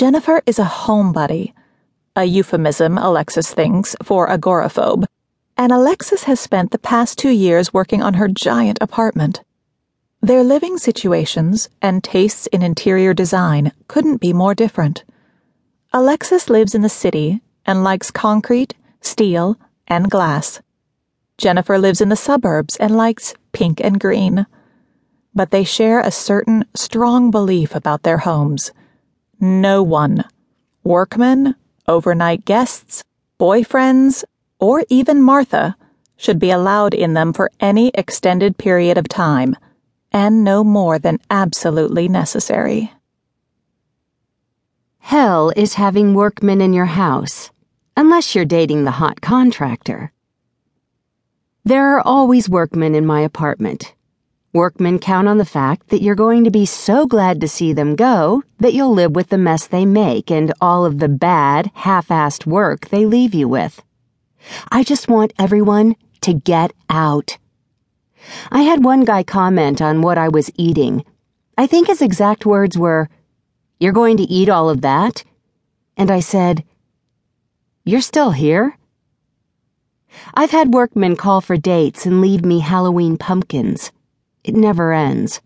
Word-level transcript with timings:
Jennifer 0.00 0.40
is 0.46 0.58
a 0.58 0.64
homebody, 0.64 1.52
a 2.16 2.24
euphemism, 2.24 2.96
Alexis 2.96 3.52
thinks, 3.52 3.94
for 4.02 4.28
agoraphobe, 4.28 5.04
and 5.58 5.70
Alexis 5.70 6.24
has 6.24 6.40
spent 6.40 6.70
the 6.70 6.78
past 6.78 7.18
two 7.18 7.28
years 7.28 7.74
working 7.74 8.00
on 8.02 8.14
her 8.14 8.26
giant 8.26 8.78
apartment. 8.80 9.42
Their 10.22 10.42
living 10.42 10.78
situations 10.78 11.68
and 11.82 12.02
tastes 12.02 12.46
in 12.46 12.62
interior 12.62 13.12
design 13.12 13.72
couldn't 13.88 14.22
be 14.22 14.32
more 14.32 14.54
different. 14.54 15.04
Alexis 15.92 16.48
lives 16.48 16.74
in 16.74 16.80
the 16.80 16.88
city 16.88 17.42
and 17.66 17.84
likes 17.84 18.10
concrete, 18.10 18.72
steel, 19.02 19.58
and 19.86 20.10
glass. 20.10 20.62
Jennifer 21.36 21.78
lives 21.78 22.00
in 22.00 22.08
the 22.08 22.16
suburbs 22.16 22.74
and 22.76 22.96
likes 22.96 23.34
pink 23.52 23.82
and 23.84 24.00
green. 24.00 24.46
But 25.34 25.50
they 25.50 25.62
share 25.62 26.00
a 26.00 26.10
certain 26.10 26.64
strong 26.74 27.30
belief 27.30 27.74
about 27.74 28.02
their 28.02 28.24
homes. 28.24 28.72
No 29.42 29.82
one, 29.82 30.24
workmen, 30.84 31.54
overnight 31.88 32.44
guests, 32.44 33.02
boyfriends, 33.38 34.22
or 34.58 34.84
even 34.90 35.22
Martha, 35.22 35.76
should 36.18 36.38
be 36.38 36.50
allowed 36.50 36.92
in 36.92 37.14
them 37.14 37.32
for 37.32 37.50
any 37.58 37.90
extended 37.94 38.58
period 38.58 38.98
of 38.98 39.08
time, 39.08 39.56
and 40.12 40.44
no 40.44 40.62
more 40.62 40.98
than 40.98 41.18
absolutely 41.30 42.06
necessary. 42.06 42.92
Hell 44.98 45.50
is 45.56 45.74
having 45.74 46.12
workmen 46.12 46.60
in 46.60 46.74
your 46.74 46.84
house, 46.84 47.50
unless 47.96 48.34
you're 48.34 48.44
dating 48.44 48.84
the 48.84 48.90
hot 48.90 49.22
contractor. 49.22 50.12
There 51.64 51.96
are 51.96 52.02
always 52.06 52.46
workmen 52.46 52.94
in 52.94 53.06
my 53.06 53.22
apartment. 53.22 53.94
Workmen 54.52 54.98
count 54.98 55.28
on 55.28 55.38
the 55.38 55.44
fact 55.44 55.90
that 55.90 56.02
you're 56.02 56.16
going 56.16 56.42
to 56.42 56.50
be 56.50 56.66
so 56.66 57.06
glad 57.06 57.40
to 57.40 57.46
see 57.46 57.72
them 57.72 57.94
go 57.94 58.42
that 58.58 58.74
you'll 58.74 58.92
live 58.92 59.14
with 59.14 59.28
the 59.28 59.38
mess 59.38 59.68
they 59.68 59.86
make 59.86 60.28
and 60.28 60.52
all 60.60 60.84
of 60.84 60.98
the 60.98 61.08
bad, 61.08 61.70
half 61.74 62.08
assed 62.08 62.46
work 62.46 62.88
they 62.88 63.06
leave 63.06 63.32
you 63.32 63.46
with. 63.46 63.80
I 64.72 64.82
just 64.82 65.06
want 65.06 65.32
everyone 65.38 65.94
to 66.22 66.34
get 66.34 66.72
out. 66.88 67.38
I 68.50 68.62
had 68.62 68.82
one 68.82 69.04
guy 69.04 69.22
comment 69.22 69.80
on 69.80 70.02
what 70.02 70.18
I 70.18 70.28
was 70.28 70.50
eating. 70.56 71.04
I 71.56 71.68
think 71.68 71.86
his 71.86 72.02
exact 72.02 72.44
words 72.44 72.76
were, 72.76 73.08
You're 73.78 73.92
going 73.92 74.16
to 74.16 74.24
eat 74.24 74.48
all 74.48 74.68
of 74.68 74.80
that? 74.80 75.22
And 75.96 76.10
I 76.10 76.18
said, 76.18 76.64
You're 77.84 78.00
still 78.00 78.32
here? 78.32 78.76
I've 80.34 80.50
had 80.50 80.74
workmen 80.74 81.14
call 81.14 81.40
for 81.40 81.56
dates 81.56 82.04
and 82.04 82.20
leave 82.20 82.44
me 82.44 82.58
Halloween 82.58 83.16
pumpkins. 83.16 83.92
It 84.44 84.54
never 84.54 84.92
ends. 84.92 85.40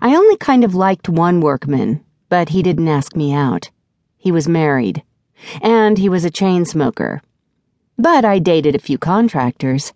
I 0.00 0.14
only 0.14 0.36
kind 0.36 0.64
of 0.64 0.74
liked 0.74 1.08
one 1.08 1.40
workman, 1.40 2.04
but 2.28 2.50
he 2.50 2.62
didn't 2.62 2.88
ask 2.88 3.16
me 3.16 3.32
out. 3.32 3.70
He 4.16 4.32
was 4.32 4.48
married, 4.48 5.02
and 5.62 5.98
he 5.98 6.08
was 6.08 6.24
a 6.24 6.30
chain 6.30 6.64
smoker. 6.64 7.22
But 7.98 8.24
I 8.24 8.38
dated 8.38 8.74
a 8.74 8.80
few 8.80 8.98
contractors. 8.98 9.92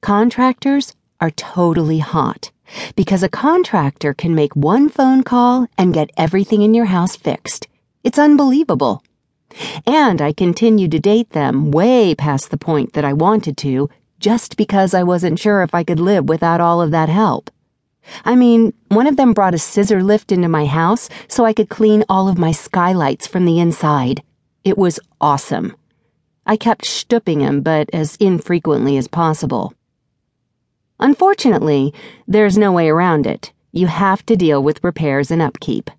Contractors 0.00 0.94
are 1.20 1.30
totally 1.30 1.98
hot 1.98 2.50
because 2.96 3.22
a 3.22 3.28
contractor 3.28 4.12
can 4.12 4.34
make 4.34 4.54
one 4.56 4.88
phone 4.88 5.22
call 5.22 5.66
and 5.78 5.94
get 5.94 6.10
everything 6.16 6.62
in 6.62 6.74
your 6.74 6.86
house 6.86 7.16
fixed. 7.16 7.68
It's 8.02 8.18
unbelievable. 8.18 9.02
And 9.86 10.20
I 10.20 10.32
continued 10.32 10.90
to 10.92 10.98
date 10.98 11.30
them 11.30 11.70
way 11.70 12.14
past 12.14 12.50
the 12.50 12.56
point 12.56 12.92
that 12.92 13.04
I 13.04 13.12
wanted 13.12 13.56
to, 13.58 13.88
just 14.18 14.56
because 14.56 14.94
I 14.94 15.02
wasn't 15.02 15.38
sure 15.38 15.62
if 15.62 15.74
I 15.74 15.84
could 15.84 16.00
live 16.00 16.28
without 16.28 16.60
all 16.60 16.80
of 16.80 16.90
that 16.90 17.08
help. 17.08 17.50
I 18.24 18.36
mean, 18.36 18.72
one 18.88 19.06
of 19.06 19.16
them 19.16 19.32
brought 19.32 19.54
a 19.54 19.58
scissor 19.58 20.02
lift 20.02 20.32
into 20.32 20.48
my 20.48 20.66
house 20.66 21.08
so 21.28 21.44
I 21.44 21.52
could 21.52 21.68
clean 21.68 22.04
all 22.08 22.28
of 22.28 22.38
my 22.38 22.52
skylights 22.52 23.26
from 23.26 23.44
the 23.44 23.58
inside. 23.58 24.22
It 24.64 24.78
was 24.78 25.00
awesome. 25.20 25.76
I 26.46 26.56
kept 26.56 26.84
stooping 26.84 27.40
him, 27.40 27.60
but 27.60 27.90
as 27.92 28.16
infrequently 28.16 28.96
as 28.96 29.08
possible. 29.08 29.74
Unfortunately, 31.00 31.92
there's 32.26 32.56
no 32.56 32.72
way 32.72 32.88
around 32.88 33.26
it. 33.26 33.52
You 33.72 33.88
have 33.88 34.24
to 34.26 34.36
deal 34.36 34.62
with 34.62 34.82
repairs 34.82 35.30
and 35.30 35.42
upkeep. 35.42 35.90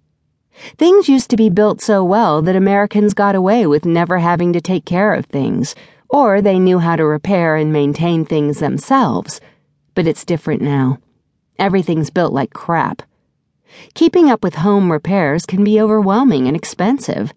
Things 0.78 1.08
used 1.08 1.30
to 1.30 1.38
be 1.38 1.50
built 1.50 1.81
so 1.81 2.03
well 2.03 2.41
that 2.41 2.56
Americans 2.56 3.14
got 3.14 3.36
away 3.36 3.68
with 3.68 3.86
never 3.86 4.18
having 4.18 4.53
to 4.53 4.62
take 4.62 4.86
care 4.86 5.14
of 5.14 5.25
things, 5.25 5.75
or 6.09 6.41
they 6.41 6.59
knew 6.59 6.79
how 6.79 6.95
to 6.95 7.06
repair 7.06 7.56
and 7.56 7.73
maintain 7.73 8.25
things 8.25 8.59
themselves. 8.59 9.41
But 9.94 10.07
it's 10.07 10.25
different 10.25 10.62
now. 10.62 11.00
Everything's 11.59 12.09
built 12.09 12.34
like 12.34 12.53
crap. 12.53 13.01
Keeping 13.94 14.29
up 14.29 14.44
with 14.44 14.56
home 14.56 14.91
repairs 14.91 15.46
can 15.46 15.63
be 15.63 15.81
overwhelming 15.81 16.47
and 16.47 16.56
expensive. 16.56 17.34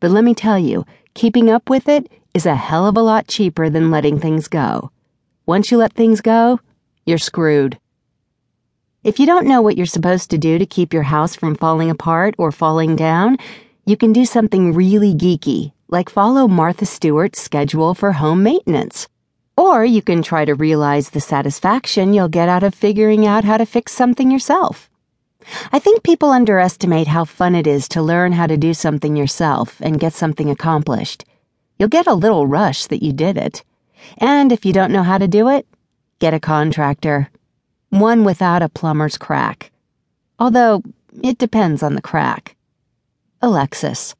But 0.00 0.10
let 0.10 0.24
me 0.24 0.34
tell 0.34 0.58
you, 0.58 0.84
keeping 1.14 1.50
up 1.50 1.70
with 1.70 1.88
it 1.88 2.10
is 2.34 2.46
a 2.46 2.54
hell 2.54 2.86
of 2.86 2.96
a 2.96 3.02
lot 3.02 3.28
cheaper 3.28 3.68
than 3.70 3.90
letting 3.90 4.18
things 4.18 4.48
go. 4.48 4.90
Once 5.46 5.70
you 5.70 5.78
let 5.78 5.92
things 5.92 6.20
go, 6.20 6.60
you're 7.06 7.18
screwed. 7.18 7.78
If 9.04 9.18
you 9.18 9.26
don't 9.26 9.46
know 9.46 9.62
what 9.62 9.76
you're 9.76 9.86
supposed 9.86 10.30
to 10.30 10.38
do 10.38 10.58
to 10.58 10.66
keep 10.66 10.92
your 10.92 11.04
house 11.04 11.34
from 11.34 11.54
falling 11.54 11.88
apart 11.88 12.34
or 12.36 12.52
falling 12.52 12.96
down, 12.96 13.38
you 13.86 13.96
can 13.96 14.12
do 14.12 14.24
something 14.24 14.74
really 14.74 15.14
geeky, 15.14 15.72
like 15.88 16.10
follow 16.10 16.46
Martha 16.46 16.84
Stewart's 16.84 17.40
schedule 17.40 17.94
for 17.94 18.12
home 18.12 18.42
maintenance. 18.42 19.08
Or 19.56 19.84
you 19.84 20.02
can 20.02 20.22
try 20.22 20.44
to 20.44 20.54
realize 20.54 21.10
the 21.10 21.20
satisfaction 21.20 22.12
you'll 22.12 22.28
get 22.28 22.48
out 22.48 22.62
of 22.62 22.74
figuring 22.74 23.26
out 23.26 23.44
how 23.44 23.56
to 23.56 23.66
fix 23.66 23.92
something 23.92 24.30
yourself. 24.30 24.90
I 25.72 25.78
think 25.78 26.02
people 26.02 26.30
underestimate 26.30 27.06
how 27.06 27.24
fun 27.24 27.54
it 27.54 27.66
is 27.66 27.88
to 27.88 28.02
learn 28.02 28.32
how 28.32 28.46
to 28.46 28.56
do 28.56 28.74
something 28.74 29.16
yourself 29.16 29.80
and 29.80 29.98
get 29.98 30.12
something 30.12 30.50
accomplished. 30.50 31.24
You'll 31.78 31.88
get 31.88 32.06
a 32.06 32.14
little 32.14 32.46
rush 32.46 32.86
that 32.86 33.02
you 33.02 33.12
did 33.12 33.36
it. 33.36 33.64
And 34.18 34.52
if 34.52 34.66
you 34.66 34.72
don't 34.72 34.92
know 34.92 35.02
how 35.02 35.18
to 35.18 35.26
do 35.26 35.48
it, 35.48 35.66
get 36.18 36.34
a 36.34 36.40
contractor 36.40 37.30
one 37.90 38.24
without 38.24 38.62
a 38.62 38.68
plumber's 38.68 39.16
crack. 39.16 39.70
Although, 40.38 40.82
it 41.22 41.38
depends 41.38 41.82
on 41.82 41.94
the 41.94 42.02
crack. 42.02 42.56
Alexis. 43.40 44.14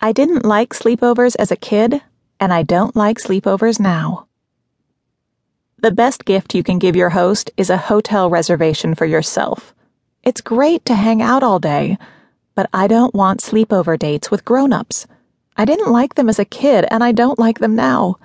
I 0.00 0.12
didn't 0.12 0.44
like 0.44 0.72
sleepovers 0.72 1.36
as 1.38 1.50
a 1.50 1.56
kid, 1.56 2.00
and 2.38 2.52
I 2.52 2.62
don't 2.62 2.96
like 2.96 3.18
sleepovers 3.18 3.78
now. 3.78 4.26
The 5.78 5.90
best 5.90 6.24
gift 6.24 6.54
you 6.54 6.62
can 6.62 6.78
give 6.78 6.96
your 6.96 7.10
host 7.10 7.50
is 7.56 7.70
a 7.70 7.76
hotel 7.76 8.30
reservation 8.30 8.94
for 8.94 9.06
yourself. 9.06 9.74
It's 10.22 10.40
great 10.40 10.84
to 10.86 10.94
hang 10.94 11.22
out 11.22 11.42
all 11.42 11.58
day, 11.58 11.98
but 12.54 12.68
I 12.72 12.86
don't 12.86 13.14
want 13.14 13.40
sleepover 13.40 13.98
dates 13.98 14.30
with 14.30 14.44
grown 14.44 14.72
ups. 14.72 15.06
I 15.56 15.64
didn't 15.64 15.92
like 15.92 16.14
them 16.14 16.28
as 16.28 16.38
a 16.38 16.44
kid, 16.44 16.86
and 16.90 17.04
I 17.04 17.12
don't 17.12 17.38
like 17.38 17.58
them 17.58 17.74
now. 17.74 18.16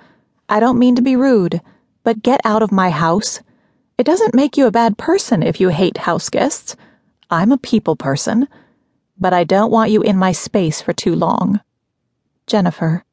I 0.48 0.60
don't 0.60 0.78
mean 0.78 0.96
to 0.96 1.02
be 1.02 1.16
rude 1.16 1.60
but 2.06 2.22
get 2.22 2.40
out 2.44 2.62
of 2.62 2.70
my 2.70 2.88
house. 2.88 3.40
It 3.98 4.06
doesn't 4.06 4.32
make 4.32 4.56
you 4.56 4.68
a 4.68 4.70
bad 4.70 4.96
person 4.96 5.42
if 5.42 5.60
you 5.60 5.70
hate 5.70 5.96
house 5.96 6.30
guests. 6.30 6.76
I'm 7.30 7.50
a 7.50 7.58
people 7.58 7.96
person, 7.96 8.46
but 9.18 9.32
I 9.32 9.44
don't 9.44 9.70
want 9.70 9.90
you 9.90 10.02
in 10.02 10.16
my 10.16 10.32
space 10.32 10.80
for 10.80 10.92
too 10.92 11.14
long. 11.14 11.60
Jennifer. 12.46 13.04